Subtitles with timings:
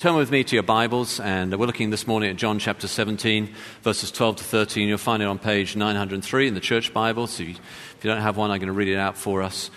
[0.00, 3.52] Turn with me to your Bibles, and we're looking this morning at John chapter 17,
[3.82, 4.86] verses 12 to 13.
[4.86, 7.26] You'll find it on page 903 in the Church Bible.
[7.26, 7.56] So if you,
[8.04, 9.72] don't have one, I'm going to read it out for us.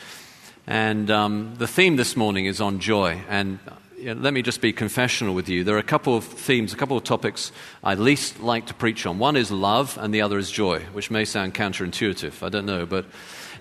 [0.68, 3.20] And um, the theme this morning is on joy.
[3.30, 3.58] And
[3.98, 5.64] you know, let me just be confessional with you.
[5.64, 7.52] There are a couple of themes, a couple of topics
[7.84, 9.18] I least like to preach on.
[9.18, 12.46] One is love, and the other is joy, which may sound counterintuitive.
[12.46, 13.08] I don't know, but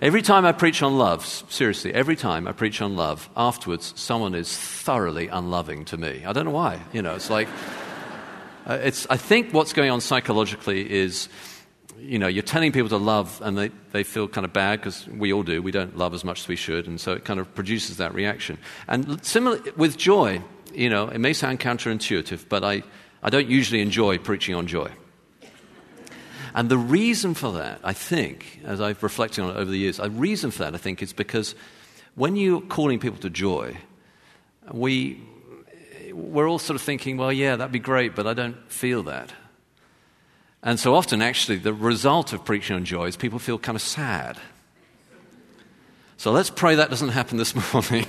[0.01, 4.33] Every time I preach on love, seriously, every time I preach on love, afterwards someone
[4.33, 6.25] is thoroughly unloving to me.
[6.25, 6.81] I don't know why.
[6.91, 7.47] You know, it's like,
[8.65, 11.29] uh, it's, I think what's going on psychologically is,
[11.99, 15.07] you know, you're telling people to love and they, they feel kind of bad because
[15.07, 15.61] we all do.
[15.61, 16.87] We don't love as much as we should.
[16.87, 18.57] And so it kind of produces that reaction.
[18.87, 20.41] And similarly with joy,
[20.73, 22.81] you know, it may sound counterintuitive, but I,
[23.21, 24.89] I don't usually enjoy preaching on joy.
[26.53, 29.97] And the reason for that, I think, as I've reflected on it over the years,
[29.97, 31.55] the reason for that, I think, is because
[32.15, 33.77] when you're calling people to joy,
[34.71, 35.21] we,
[36.11, 39.31] we're all sort of thinking, well, yeah, that'd be great, but I don't feel that.
[40.63, 43.81] And so often, actually, the result of preaching on joy is people feel kind of
[43.81, 44.37] sad.
[46.17, 48.05] So let's pray that doesn't happen this morning.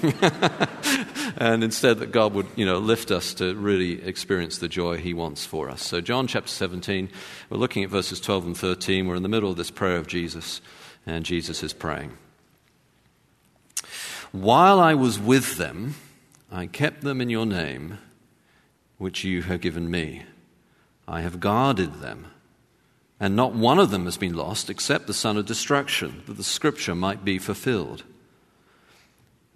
[1.37, 5.15] And instead that God would, you know, lift us to really experience the joy he
[5.15, 5.83] wants for us.
[5.83, 7.09] So John chapter 17,
[7.51, 9.07] we're looking at verses 12 and 13.
[9.07, 10.61] We're in the middle of this prayer of Jesus,
[11.07, 12.13] and Jesus is praying.
[14.33, 15.95] While I was with them,
[16.51, 17.99] I kept them in your name,
[18.99, 20.23] which you have given me.
[21.07, 22.27] I have guarded them
[23.23, 26.43] and not one of them has been lost except the son of destruction, that the
[26.43, 28.03] scripture might be fulfilled.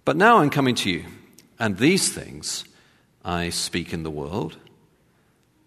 [0.05, 1.03] But now I'm coming to you,
[1.59, 2.63] and these things
[3.23, 4.57] I speak in the world,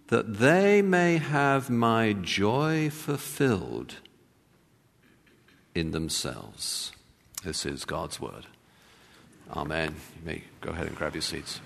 [0.08, 3.96] that they may have my joy fulfilled
[5.74, 6.92] in themselves.
[7.44, 8.46] This is God's word.
[9.52, 9.94] Amen.
[10.16, 11.60] You may go ahead and grab your seats.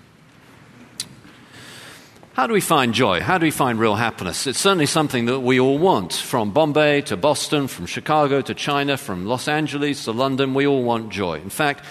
[2.33, 3.21] How do we find joy?
[3.21, 4.45] How do we find real happiness?
[4.45, 6.11] It's certainly something that we all want.
[6.11, 10.83] From Bombay to Boston, from Chicago to China, from Los Angeles to London, we all
[10.83, 11.39] want joy.
[11.39, 11.85] In fact,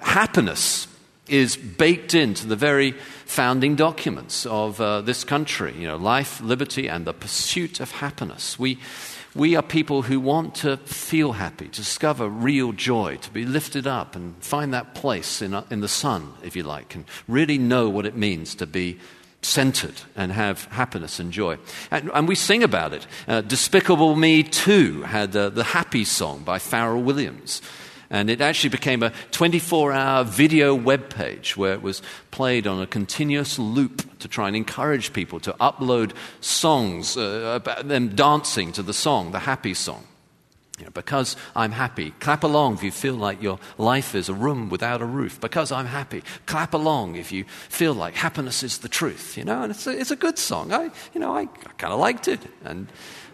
[0.00, 0.88] happiness
[1.28, 2.92] is baked into the very
[3.26, 5.74] founding documents of uh, this country.
[5.76, 8.58] You know, life, liberty, and the pursuit of happiness.
[8.58, 8.78] We,
[9.34, 13.86] we are people who want to feel happy, to discover real joy, to be lifted
[13.86, 17.88] up and find that place in, in the sun, if you like, and really know
[17.88, 18.98] what it means to be
[19.42, 21.58] centered and have happiness and joy.
[21.90, 23.06] And, and we sing about it.
[23.26, 27.60] Uh, Despicable Me 2 had uh, the Happy Song by Pharrell Williams.
[28.12, 32.80] And it actually became a 24 hour video web page where it was played on
[32.80, 36.12] a continuous loop to try and encourage people to upload
[36.42, 40.06] songs uh, about them dancing to the song, the happy song.
[40.78, 42.10] You know, because I'm happy.
[42.20, 45.40] Clap along if you feel like your life is a room without a roof.
[45.40, 46.22] Because I'm happy.
[46.46, 49.38] Clap along if you feel like happiness is the truth.
[49.38, 50.72] You know, and it's a, it's a good song.
[50.72, 52.40] I, you know, I, I kind of liked it.
[52.64, 52.88] And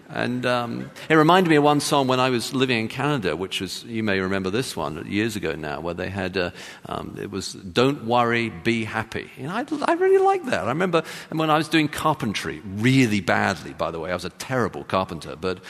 [0.09, 3.61] and um, it reminded me of one song when I was living in Canada, which
[3.61, 6.51] was, you may remember this one years ago now, where they had, uh,
[6.87, 9.31] um, it was Don't Worry, Be Happy.
[9.39, 10.65] Know, I, I really liked that.
[10.65, 14.11] I remember when I was doing carpentry, really badly, by the way.
[14.11, 15.61] I was a terrible carpenter, but,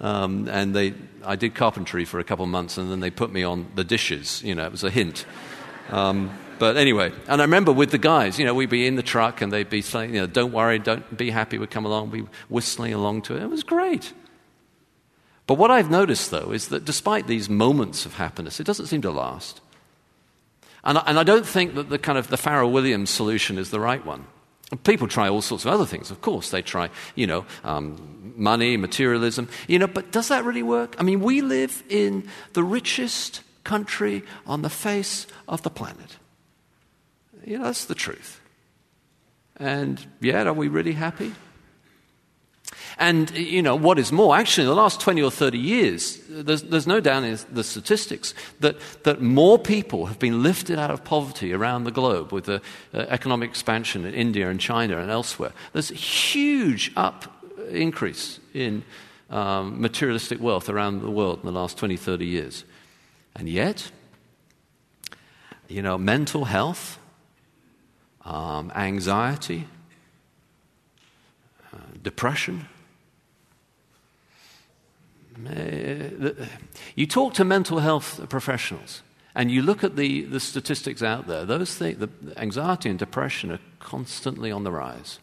[0.00, 0.94] um, and they,
[1.24, 3.84] I did carpentry for a couple of months, and then they put me on the
[3.84, 4.42] dishes.
[4.42, 5.24] You know, it was a hint.
[6.58, 9.40] But anyway, and I remember with the guys, you know, we'd be in the truck
[9.40, 12.24] and they'd be saying, you know, don't worry, don't be happy, we'd come along, be
[12.48, 13.42] whistling along to it.
[13.42, 14.12] It was great.
[15.46, 19.02] But what I've noticed, though, is that despite these moments of happiness, it doesn't seem
[19.02, 19.60] to last.
[20.84, 23.70] And I, and I don't think that the kind of the Pharrell Williams solution is
[23.70, 24.26] the right one.
[24.82, 26.50] People try all sorts of other things, of course.
[26.50, 30.96] They try, you know, um, money, materialism, you know, but does that really work?
[30.98, 36.16] I mean, we live in the richest country on the face of the planet.
[37.44, 38.40] You know, that's the truth.
[39.56, 41.32] And yet, are we really happy?
[42.98, 46.62] And, you know, what is more, actually, in the last 20 or 30 years, there's,
[46.62, 51.04] there's, no doubt in the statistics that, that more people have been lifted out of
[51.04, 52.62] poverty around the globe with the
[52.92, 55.52] uh, economic expansion in India and China and elsewhere.
[55.72, 57.32] There's a huge up
[57.70, 58.84] increase in
[59.30, 62.64] um, materialistic wealth around the world in the last 20, 30 years.
[63.34, 63.90] And yet,
[65.68, 66.98] you know, mental health,
[68.24, 69.66] um, anxiety,
[71.72, 72.68] uh, depression.
[75.46, 76.44] Uh,
[76.94, 79.02] you talk to mental health professionals
[79.34, 83.50] and you look at the, the statistics out there, those things, the anxiety and depression
[83.50, 85.18] are constantly on the rise.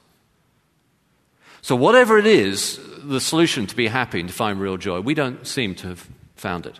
[1.61, 5.13] So, whatever it is, the solution to be happy and to find real joy, we
[5.13, 6.79] don't seem to have found it.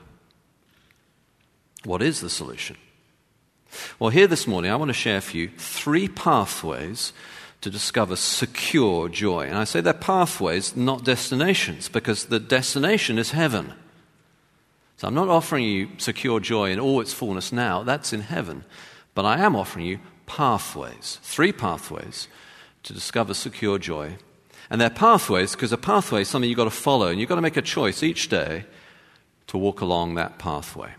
[1.83, 2.77] What is the solution?
[4.00, 7.13] Well, here this morning, I want to share for you three pathways
[7.62, 9.45] to discover secure joy.
[9.45, 13.73] And I say they're pathways, not destinations, because the destination is heaven.
[14.97, 18.65] So I'm not offering you secure joy in all its fullness now, that's in heaven.
[19.13, 22.27] But I am offering you pathways, three pathways
[22.83, 24.17] to discover secure joy.
[24.69, 27.35] And they're pathways because a pathway is something you've got to follow, and you've got
[27.35, 28.65] to make a choice each day
[29.47, 30.94] to walk along that pathway.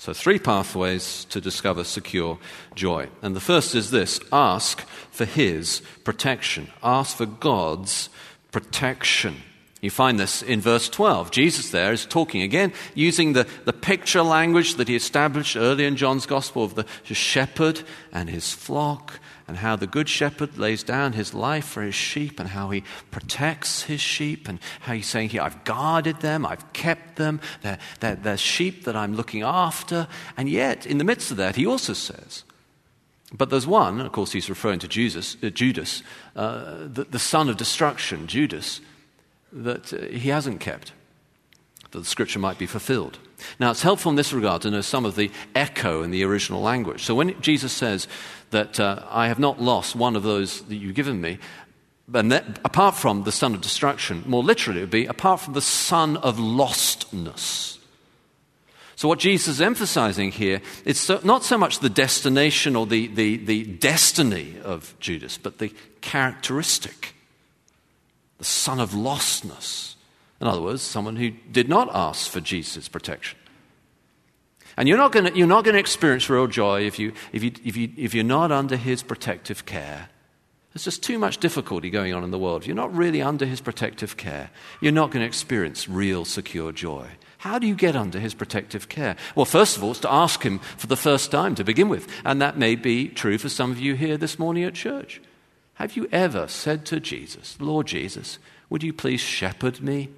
[0.00, 2.38] So, three pathways to discover secure
[2.76, 3.08] joy.
[3.20, 4.80] And the first is this ask
[5.10, 8.08] for His protection, ask for God's
[8.52, 9.42] protection.
[9.80, 11.30] You find this in verse 12.
[11.30, 15.96] Jesus there is talking again using the, the picture language that he established earlier in
[15.96, 17.82] John's Gospel of the shepherd
[18.12, 22.38] and his flock and how the good shepherd lays down his life for his sheep
[22.38, 26.72] and how he protects his sheep and how he's saying here, I've guarded them, I've
[26.74, 30.06] kept them, they're, they're, they're sheep that I'm looking after.
[30.36, 32.44] And yet, in the midst of that, he also says,
[33.32, 36.02] but there's one, of course, he's referring to Jesus, uh, Judas,
[36.36, 38.80] uh, the, the, son of destruction, Judas,
[39.52, 40.92] that uh, he hasn't kept,
[41.90, 43.18] that the scripture might be fulfilled.
[43.60, 46.60] Now, it's helpful in this regard to know some of the echo in the original
[46.60, 47.04] language.
[47.04, 48.08] So when Jesus says,
[48.50, 51.38] that uh, I have not lost one of those that you've given me.
[52.12, 55.52] And that, apart from the son of destruction, more literally, it would be apart from
[55.52, 57.78] the son of lostness.
[58.96, 63.08] So, what Jesus is emphasizing here is so, not so much the destination or the,
[63.08, 67.14] the, the destiny of Judas, but the characteristic,
[68.38, 69.94] the son of lostness.
[70.40, 73.38] In other words, someone who did not ask for Jesus' protection.
[74.76, 78.14] And you're not going to experience real joy if, you, if, you, if, you, if
[78.14, 80.08] you're not under his protective care.
[80.72, 82.62] There's just too much difficulty going on in the world.
[82.62, 84.50] If you're not really under his protective care,
[84.80, 87.08] you're not going to experience real secure joy.
[87.38, 89.16] How do you get under his protective care?
[89.34, 92.06] Well, first of all, it's to ask him for the first time to begin with.
[92.24, 95.20] And that may be true for some of you here this morning at church.
[95.78, 100.08] Have you ever said to Jesus, Lord Jesus, would you please shepherd me?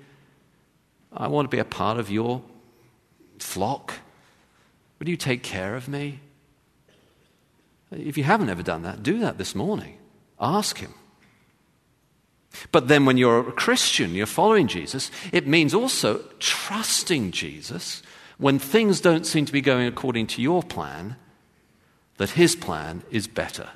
[1.12, 2.40] I want to be a part of your
[3.38, 3.92] flock.
[4.98, 6.20] Would you take care of me?
[7.90, 9.98] If you haven't ever done that, do that this morning.
[10.40, 10.94] Ask Him.
[12.72, 18.02] But then, when you're a Christian, you're following Jesus, it means also trusting Jesus
[18.38, 21.16] when things don't seem to be going according to your plan,
[22.16, 23.68] that His plan is better.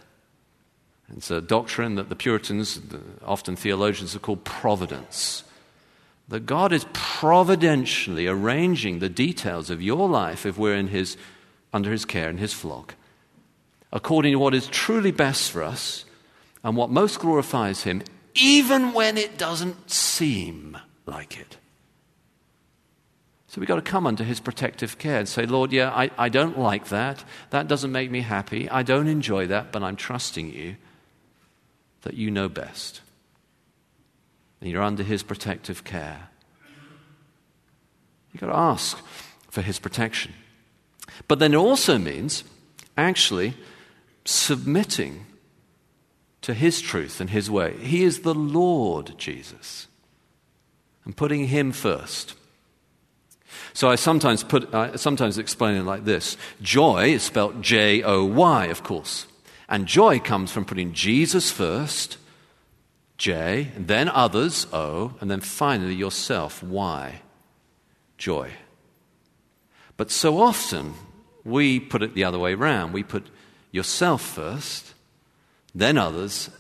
[1.17, 2.81] It's a doctrine that the Puritans,
[3.25, 5.45] often theologians, have called providence
[6.29, 11.17] that God is providentially arranging the details of your life if we're in his,
[11.73, 12.95] under His care in His flock,
[13.93, 16.05] according to what is truly best for us
[16.63, 18.03] and what most glorifies Him,
[18.35, 21.59] even when it doesn't seem like it.
[23.49, 26.31] So we've got to come under His protective care and say, Lord, yeah, I, I
[26.31, 27.23] don't like that.
[27.51, 28.69] That doesn't make me happy.
[28.71, 30.77] I don't enjoy that, but I'm trusting you
[32.05, 33.01] that you know best
[34.65, 36.29] and you're under his protective care.
[38.33, 38.99] You've got to ask
[39.51, 40.33] for his protection.
[41.29, 42.45] But then it also means
[42.97, 43.55] actually
[44.25, 45.27] submitting
[46.41, 47.77] to his truth and his way.
[47.77, 49.87] He is the Lord Jesus.
[51.05, 52.35] And putting him first.
[53.75, 56.39] So I sometimes put I sometimes explain it like this.
[56.63, 59.27] Joy is spelled J O Y, of course.
[59.69, 62.19] And joy comes from putting Jesus first
[63.17, 67.21] J, and then others, O, and then finally yourself, Y,
[68.19, 68.51] joy.
[69.97, 70.95] But so often
[71.45, 72.93] we put it the other way around.
[72.93, 73.29] We put
[73.71, 74.95] yourself first,
[75.75, 76.51] then others,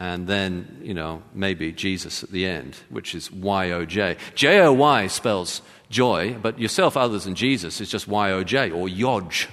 [0.00, 4.16] and then, you know, maybe Jesus at the end, which is Y O J.
[4.34, 8.70] J O Y spells joy, but yourself, others, and Jesus is just Y O J
[8.70, 9.48] or Yodge.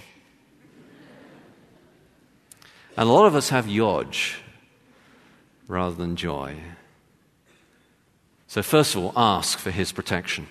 [2.98, 4.40] And a lot of us have Yodge
[5.68, 6.56] rather than joy.
[8.48, 10.48] So, first of all, ask for his protection.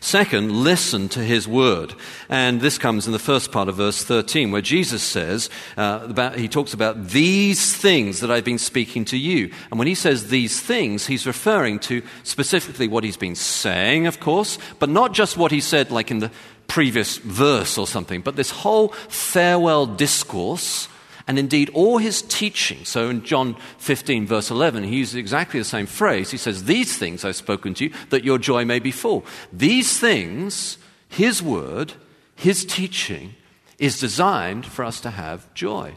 [0.00, 1.94] Second, listen to his word.
[2.28, 6.36] And this comes in the first part of verse 13, where Jesus says, uh, about,
[6.36, 9.50] he talks about these things that I've been speaking to you.
[9.70, 14.20] And when he says these things, he's referring to specifically what he's been saying, of
[14.20, 16.30] course, but not just what he said like in the
[16.66, 20.88] previous verse or something, but this whole farewell discourse
[21.26, 22.84] and indeed all his teaching.
[22.84, 26.30] So in John 15, verse 11, he uses exactly the same phrase.
[26.30, 29.24] He says, These things I've spoken to you, that your joy may be full.
[29.52, 31.94] These things, his word,
[32.34, 33.34] his teaching,
[33.78, 35.94] is designed for us to have joy.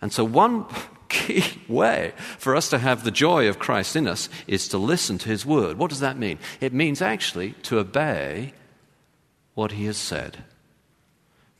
[0.00, 0.66] And so, one
[1.08, 5.18] key way for us to have the joy of Christ in us is to listen
[5.18, 5.78] to his word.
[5.78, 6.38] What does that mean?
[6.60, 8.54] It means actually to obey
[9.54, 10.44] what he has said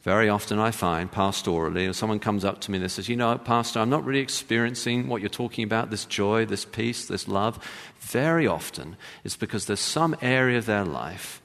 [0.02, 3.78] Very often I find pastorally, someone comes up to me and says, You know, Pastor,
[3.78, 7.64] I'm not really experiencing what you're talking about, this joy, this peace, this love.
[8.00, 11.40] Very often it's because there's some area of their life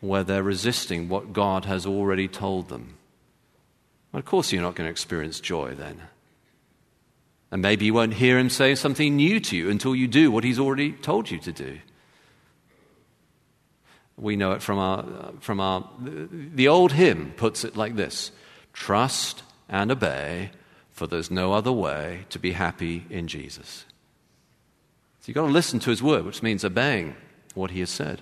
[0.00, 2.94] where they're resisting what God has already told them.
[4.12, 6.02] Well, of course, you're not going to experience joy then.
[7.52, 10.42] And maybe you won't hear him say something new to you until you do what
[10.42, 11.78] he's already told you to do.
[14.16, 15.04] We know it from our,
[15.40, 18.30] from our, the old hymn puts it like this
[18.72, 20.50] Trust and obey,
[20.92, 23.84] for there's no other way to be happy in Jesus.
[25.20, 27.16] So you've got to listen to his word, which means obeying
[27.54, 28.20] what he has said.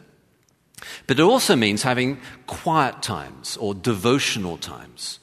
[1.06, 5.18] But it also means having quiet times or devotional times.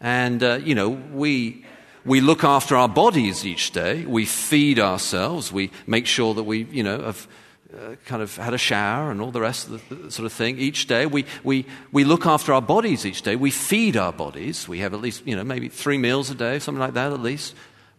[0.00, 1.64] And, uh, you know, we,
[2.04, 4.04] we look after our bodies each day.
[4.04, 5.52] We feed ourselves.
[5.52, 7.26] We make sure that we, you know, have
[7.74, 10.58] uh, kind of had a shower and all the rest of the, sort of thing
[10.58, 11.06] each day.
[11.06, 13.36] We, we, we look after our bodies each day.
[13.36, 14.68] We feed our bodies.
[14.68, 17.20] We have at least, you know, maybe three meals a day, something like that at
[17.20, 17.54] least.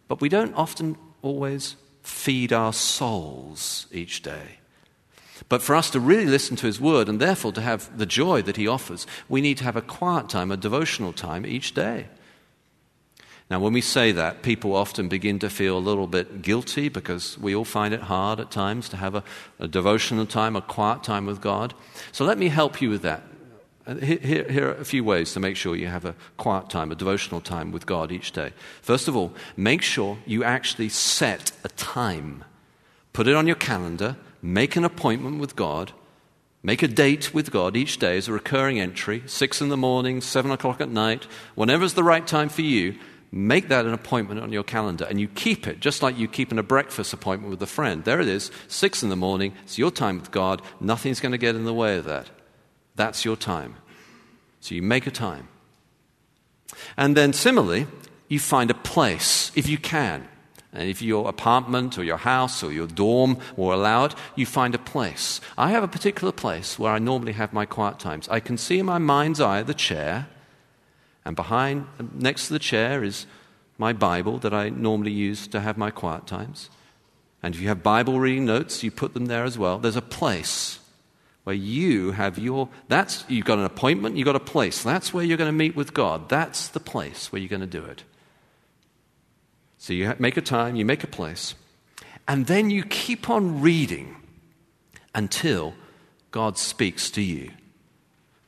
[0.08, 4.60] But we don't often always feed our souls each day.
[5.50, 8.42] But for us to really listen to His Word and therefore to have the joy
[8.44, 12.08] that He offers, we need to have a quiet time, a devotional time each day.
[13.50, 17.38] Now, when we say that, people often begin to feel a little bit guilty because
[17.38, 19.24] we all find it hard at times to have a,
[19.60, 21.76] a devotional time, a quiet time with God.
[22.12, 23.22] So let me help you with that.
[23.86, 26.92] Uh, here, here, are a few ways to make sure you have a quiet time,
[26.92, 28.52] a devotional time with God each day.
[28.82, 32.44] First of all, make sure you actually set a time.
[33.14, 35.92] Put it on your calendar, make an appointment with God,
[36.64, 40.20] make a date with God each day as a recurring entry, six in the morning,
[40.20, 42.96] seven o'clock at night, whenever's the right time for you
[43.38, 46.54] Make that an appointment on your calendar and you keep it, just like you keep
[46.54, 48.02] in a breakfast appointment with a friend.
[48.06, 49.54] There it is, six in the morning.
[49.64, 50.62] It's your time with God.
[50.80, 52.30] Nothing's going to get in the way of that.
[52.96, 53.76] That's your time.
[54.62, 55.50] So you make a time.
[56.96, 57.88] And then similarly,
[58.30, 60.30] you find a place, if you can.
[60.72, 64.74] And if your apartment or your house or your dorm will allow it, you find
[64.74, 65.42] a place.
[65.58, 68.30] I have a particular place where I normally have my quiet times.
[68.30, 70.28] I can see in my mind's eye the chair,
[71.26, 73.26] and behind, next to the chair, is
[73.78, 76.70] my Bible that I normally use to have my quiet times.
[77.42, 79.80] And if you have Bible reading notes, you put them there as well.
[79.80, 80.80] There's a place
[81.44, 84.82] where you have your, that's, you've got an appointment, you've got a place.
[84.84, 86.30] That's where you're going to meet with God.
[86.30, 88.04] That's the place where you're going to do it.
[89.78, 91.54] So you make a time, you make a place,
[92.28, 94.16] and then you keep on reading
[95.14, 95.76] until
[96.32, 97.52] God speaks to you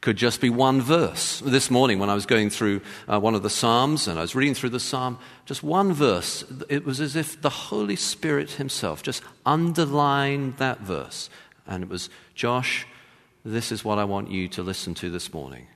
[0.08, 1.42] could just be one verse.
[1.42, 4.36] This morning, when I was going through uh, one of the Psalms and I was
[4.36, 9.04] reading through the Psalm, just one verse, it was as if the Holy Spirit Himself
[9.04, 11.30] just underlined that verse.
[11.68, 12.88] And it was, Josh,
[13.44, 15.68] this is what I want you to listen to this morning.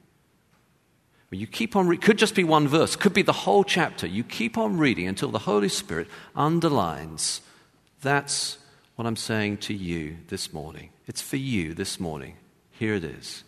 [1.29, 4.07] You keep on reading, could just be one verse, could be the whole chapter.
[4.07, 6.07] You keep on reading until the Holy Spirit
[6.37, 7.41] underlines
[7.99, 8.59] that's
[8.95, 10.91] what I'm saying to you this morning.
[11.05, 12.37] It's for you this morning.
[12.71, 13.43] Here it is.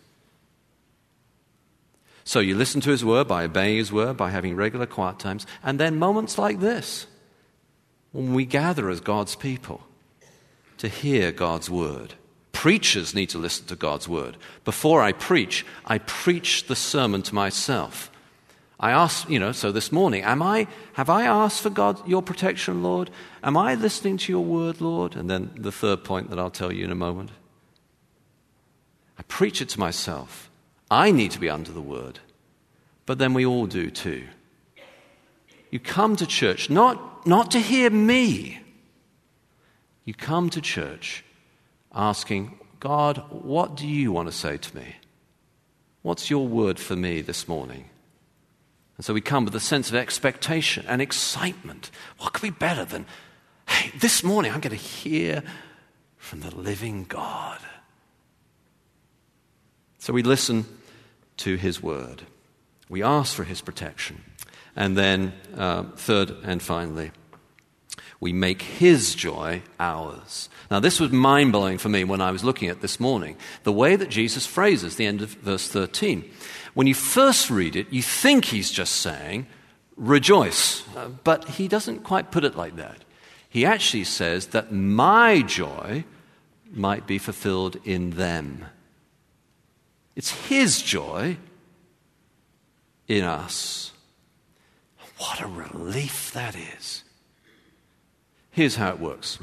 [2.24, 5.46] So you listen to his word by obeying his word, by having regular quiet times,
[5.62, 7.06] and then moments like this,
[8.12, 9.82] when we gather as God's people
[10.78, 12.14] to hear God's word.
[12.52, 14.36] Preachers need to listen to God's word.
[14.64, 18.10] Before I preach, I preach the sermon to myself.
[18.80, 22.22] I ask, you know, so this morning, am I, have I asked for God, your
[22.22, 23.10] protection, Lord?
[23.42, 25.14] Am I listening to your word, Lord?
[25.14, 27.30] And then the third point that I'll tell you in a moment.
[29.18, 30.50] I preach it to myself.
[30.94, 32.20] I need to be under the word,
[33.04, 34.28] but then we all do too.
[35.72, 38.60] You come to church not, not to hear me.
[40.04, 41.24] You come to church
[41.92, 44.94] asking, God, what do you want to say to me?
[46.02, 47.90] What's your word for me this morning?
[48.96, 51.90] And so we come with a sense of expectation and excitement.
[52.18, 53.06] What could be better than,
[53.66, 55.42] hey, this morning I'm going to hear
[56.18, 57.58] from the living God?
[59.98, 60.66] So we listen
[61.38, 62.22] to his word.
[62.88, 64.22] We ask for his protection.
[64.76, 67.12] And then, uh, third and finally,
[68.20, 70.48] we make his joy ours.
[70.70, 73.36] Now, this was mind blowing for me when I was looking at this morning.
[73.64, 76.28] The way that Jesus phrases the end of verse 13.
[76.74, 79.46] When you first read it, you think he's just saying,
[79.96, 80.82] rejoice.
[80.96, 83.04] Uh, but he doesn't quite put it like that.
[83.48, 86.04] He actually says that my joy
[86.72, 88.64] might be fulfilled in them.
[90.16, 91.36] It's His joy
[93.08, 93.92] in us.
[95.18, 97.04] What a relief that is.
[98.50, 99.38] Here's how it works.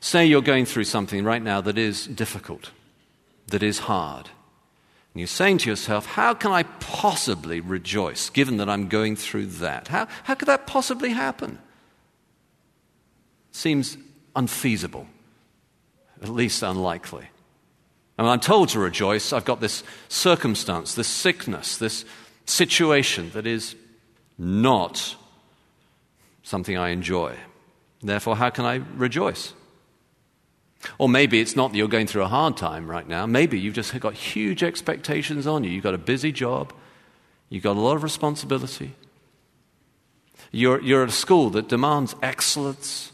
[0.00, 2.70] Say you're going through something right now that is difficult,
[3.48, 4.28] that is hard.
[5.12, 9.46] And you're saying to yourself, how can I possibly rejoice given that I'm going through
[9.46, 9.88] that?
[9.88, 11.58] How, how could that possibly happen?
[13.52, 13.96] Seems
[14.34, 15.06] unfeasible,
[16.20, 17.28] at least unlikely.
[18.16, 22.04] And I'm told to rejoice, I've got this circumstance, this sickness, this
[22.46, 23.74] situation that is
[24.38, 25.16] not
[26.42, 27.36] something I enjoy.
[28.02, 29.52] Therefore, how can I rejoice?
[30.98, 33.26] Or maybe it's not that you're going through a hard time right now.
[33.26, 35.70] Maybe you've just got huge expectations on you.
[35.70, 36.72] You've got a busy job,
[37.48, 38.94] you've got a lot of responsibility.
[40.52, 43.10] You're, you're at a school that demands excellence.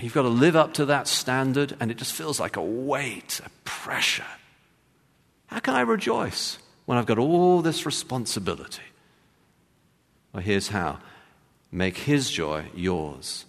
[0.00, 3.40] You've got to live up to that standard, and it just feels like a weight,
[3.44, 4.24] a pressure.
[5.46, 8.82] How can I rejoice when I've got all this responsibility?
[10.32, 10.98] Well, here's how
[11.70, 13.46] make His joy yours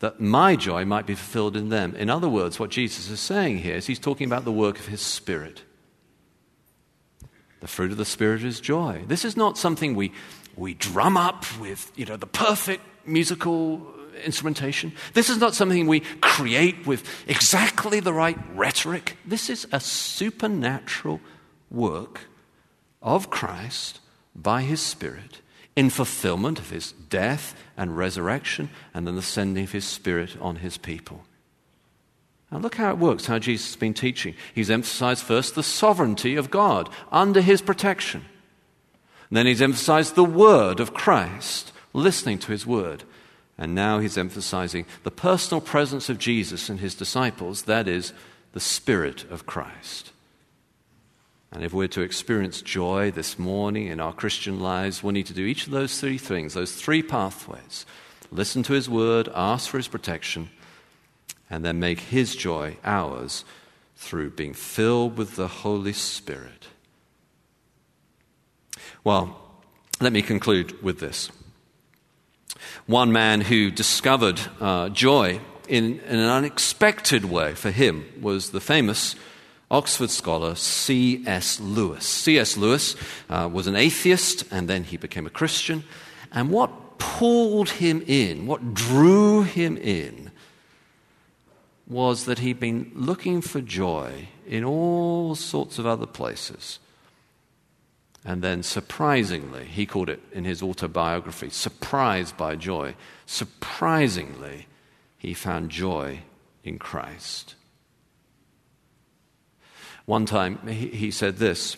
[0.00, 1.94] that my joy might be fulfilled in them.
[1.94, 4.86] In other words, what Jesus is saying here is he's talking about the work of
[4.86, 5.62] his Spirit.
[7.60, 9.04] The fruit of the Spirit is joy.
[9.06, 10.12] This is not something we,
[10.56, 13.86] we drum up with you know, the perfect musical
[14.24, 14.92] instrumentation.
[15.14, 19.16] This is not something we create with exactly the right rhetoric.
[19.24, 21.20] This is a supernatural
[21.70, 22.22] work
[23.02, 24.00] of Christ
[24.34, 25.40] by his Spirit
[25.76, 30.56] in fulfillment of his death and resurrection, and then the sending of his Spirit on
[30.56, 31.24] his people.
[32.50, 34.34] Now, look how it works, how Jesus has been teaching.
[34.54, 38.24] He's emphasized first the sovereignty of God under his protection.
[39.28, 43.04] And then he's emphasized the word of Christ, listening to his word.
[43.60, 48.14] And now he's emphasizing the personal presence of Jesus and his disciples, that is,
[48.52, 50.10] the Spirit of Christ.
[51.52, 55.34] And if we're to experience joy this morning in our Christian lives, we need to
[55.34, 57.84] do each of those three things, those three pathways
[58.32, 60.50] listen to His word, ask for His protection,
[61.48, 63.44] and then make His joy ours
[63.96, 66.68] through being filled with the Holy Spirit.
[69.04, 69.38] Well,
[70.00, 71.30] let me conclude with this.
[72.86, 78.60] One man who discovered uh, joy in, in, an unexpected way for him was the
[78.60, 79.14] famous
[79.70, 81.60] Oxford scholar C.S.
[81.60, 82.06] Lewis.
[82.06, 82.56] C.S.
[82.56, 82.96] Lewis
[83.28, 85.84] uh, was an atheist and then he became a Christian.
[86.32, 90.30] And what pulled him in, what drew him in,
[91.86, 96.78] was that he'd been looking for joy in all sorts of other places.
[98.24, 102.94] And then, surprisingly, he called it in his autobiography, surprised by joy.
[103.24, 104.66] Surprisingly,
[105.16, 106.20] he found joy
[106.62, 107.54] in Christ.
[110.04, 111.76] One time he, said this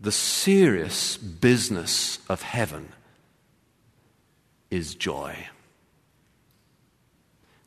[0.00, 2.92] The serious business of heaven
[4.70, 5.48] is joy.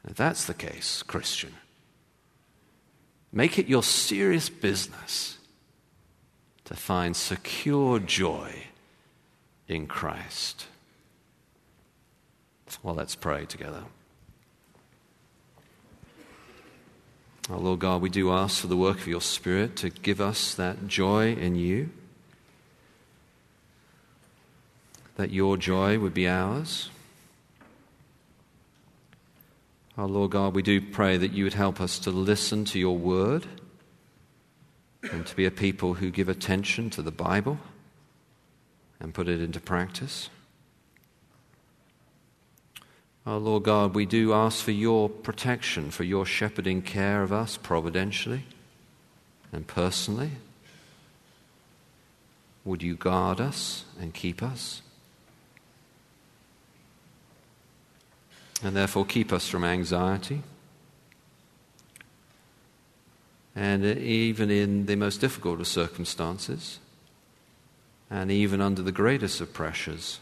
[0.08, 1.54] If that's the case, Christian,
[3.32, 5.33] make it your serious business
[6.66, 8.54] to find secure joy
[9.68, 10.68] in Christ.
[12.82, 13.84] Well, let's pray together.
[17.50, 20.56] Oh, Lord God, we do ask for the work of your Spirit to give us
[20.56, 21.90] that joy in you,
[25.18, 26.90] that your joy would be ours.
[29.98, 32.80] Our oh, Lord God, we do pray that you would help us to listen to
[32.80, 33.46] your word
[35.12, 37.60] and to be a people who give attention to the Bible
[39.00, 40.30] and put it into practice.
[43.26, 47.58] Our Lord God, we do ask for your protection, for your shepherding care of us
[47.58, 48.44] providentially
[49.52, 50.32] and personally.
[52.66, 54.82] Would you guard us and keep us?
[58.64, 60.42] And therefore, keep us from anxiety.
[63.56, 66.80] And even in the most difficult of circumstances,
[68.10, 70.20] and even under the greatest of pressures,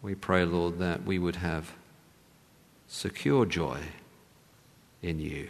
[0.00, 1.74] we pray, Lord, that we would have
[2.88, 3.78] secure joy
[5.02, 5.48] in you.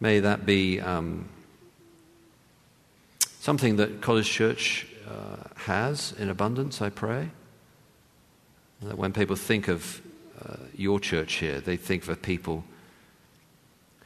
[0.00, 1.28] May that be um,
[3.40, 7.30] something that College Church uh, has in abundance, I pray.
[8.82, 10.00] That when people think of
[10.44, 12.64] uh, your church here, they think of people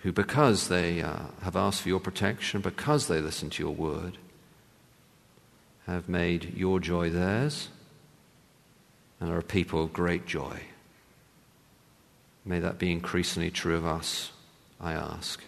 [0.02, 4.18] who, because they uh, have asked for your protection, because they listen to your word,
[5.86, 7.68] have made your joy theirs
[9.20, 10.60] and are a people of great joy.
[12.44, 14.30] May that be increasingly true of us,
[14.80, 15.42] I ask.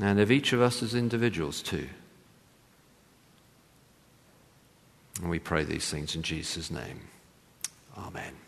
[0.00, 1.88] And of each of us as individuals, too.
[5.20, 7.02] And we pray these things in Jesus' name.
[7.96, 8.43] Amen.